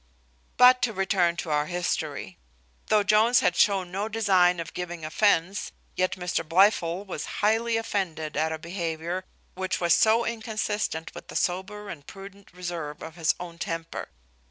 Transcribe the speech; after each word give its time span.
But 0.57 0.81
to 0.81 0.93
return 0.93 1.35
to 1.35 1.51
our 1.51 1.67
history. 1.67 2.39
Though 2.87 3.03
Jones 3.03 3.41
had 3.41 3.55
shown 3.55 3.91
no 3.91 4.09
design 4.09 4.59
of 4.59 4.73
giving 4.73 5.05
offence, 5.05 5.71
yet 5.95 6.13
Mr 6.13 6.43
Blifil 6.43 7.05
was 7.05 7.25
highly 7.43 7.77
offended 7.77 8.35
at 8.35 8.51
a 8.51 8.57
behaviour 8.57 9.25
which 9.53 9.79
was 9.79 9.93
so 9.93 10.25
inconsistent 10.25 11.13
with 11.13 11.27
the 11.27 11.35
sober 11.35 11.87
and 11.87 12.07
prudent 12.07 12.51
reserve 12.51 13.03
of 13.03 13.13
his 13.15 13.35
own 13.39 13.59
temper. 13.59 14.09